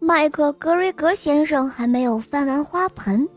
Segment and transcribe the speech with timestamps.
[0.00, 3.28] 麦克格瑞格先生还没有翻完花盆，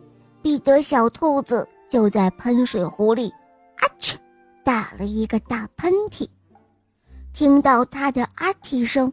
[0.42, 3.30] 彼得小兔子就在喷水壶里，
[3.78, 4.16] 啊嚏，
[4.64, 6.28] 打了一个大喷嚏。
[7.34, 9.12] 听到他的啊嚏声，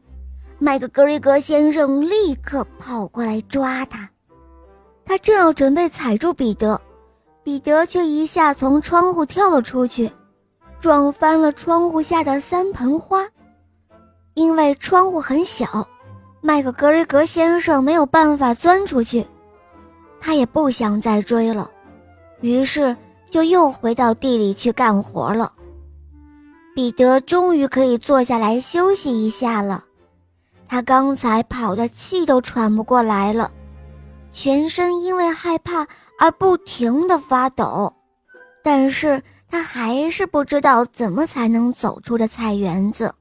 [0.58, 4.08] 麦克格瑞格先生立刻跑过来抓他。
[5.04, 6.80] 他正要准备踩住彼得，
[7.42, 10.12] 彼得却一下从窗户跳了出去，
[10.80, 13.26] 撞翻了窗户下的三盆花。
[14.34, 15.88] 因为窗户很小，
[16.40, 19.26] 麦克格瑞格先生没有办法钻出去。
[20.20, 21.70] 他也不想再追了，
[22.40, 22.96] 于是
[23.30, 25.52] 就又回到地里去干活了。
[26.74, 29.84] 彼得终于可以坐下来休息一下了，
[30.68, 33.50] 他刚才跑的气都喘不过来了。
[34.30, 35.86] 全身因为害怕
[36.18, 37.92] 而不停地发抖，
[38.62, 43.12] 但是他还是不知道怎么才能走出的菜园子，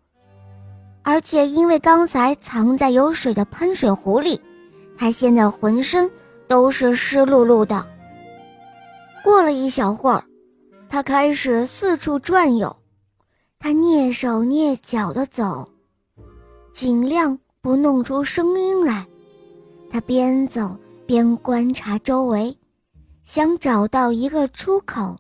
[1.08, 4.42] 而且因为刚才藏在有水的喷水壶里，
[4.98, 6.12] 他现在浑身
[6.50, 7.81] 都是湿漉漉的。
[9.23, 10.22] 过了一小会儿，
[10.90, 12.76] 他开始四处转悠，
[13.58, 15.66] 他蹑手蹑脚地走，
[16.73, 19.08] 尽量不弄出声音来，
[19.90, 20.76] 他边走。
[21.06, 22.53] 边观察周围，
[23.24, 25.16] 想找到一个出口。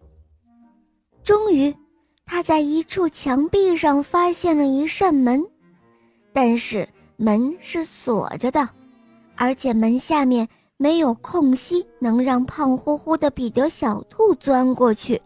[1.23, 1.73] 终于，
[2.25, 5.41] 他在一处墙壁上发现了一扇门，
[6.39, 8.69] 但是门是锁着的，
[9.35, 15.19] 而且门下面没有空隙能让胖乎乎的彼得小兔钻过去。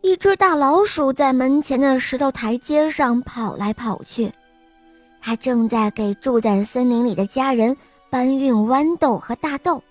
[0.00, 4.32] 一只大老鼠在门前的石头台阶上跑来跑去，
[5.20, 7.76] 它正在给住在森林里的家人。
[8.08, 9.82] 搬运豌豆和大豆，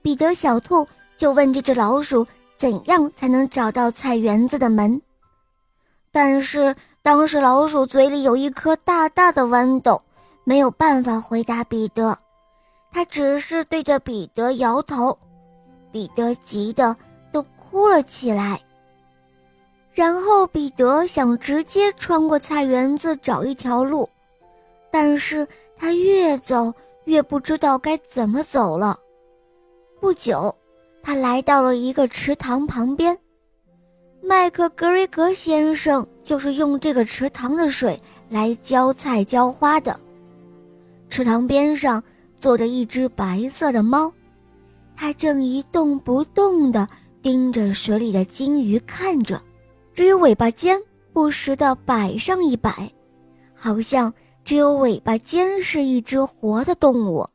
[0.00, 0.86] 彼得小兔
[1.18, 4.98] 就问这只老鼠怎样才能找到菜园子的门。
[6.10, 10.00] 但是当时老鼠嘴里有一颗大大的豌豆，
[10.42, 12.16] 没有办法回答彼得，
[12.90, 15.18] 他只是对着彼得摇头。
[15.92, 16.96] 彼得急得
[17.30, 18.58] 都哭了起来。
[19.92, 24.08] 然后彼得想直接穿过菜园子找一条路，
[24.90, 26.72] 但是他越走。
[27.04, 28.98] 越不知道该怎么走了。
[30.00, 30.56] 不久，
[31.02, 33.14] 他来到了一个池塘旁边。
[34.22, 39.98] 麦克格瑞格先生就是用这个池塘的水来浇菜浇花的。
[41.08, 42.02] 池塘边上
[42.40, 44.12] 坐着一只白色的猫，
[44.96, 46.88] 它正一动不动地
[47.22, 49.40] 盯着水里的金鱼看着，
[49.94, 50.80] 只有尾巴尖
[51.12, 52.90] 不时地摆上一摆，
[53.54, 54.12] 好像。
[54.44, 57.26] 只有尾巴尖是一只活的动物。